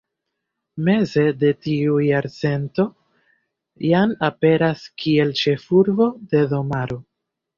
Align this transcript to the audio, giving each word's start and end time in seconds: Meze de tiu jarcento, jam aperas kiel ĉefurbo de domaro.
Meze 0.85 1.25
de 1.41 1.51
tiu 1.65 1.97
jarcento, 2.05 2.85
jam 3.89 4.15
aperas 4.29 4.81
kiel 5.03 5.35
ĉefurbo 5.43 6.11
de 6.33 6.45
domaro. 6.55 6.99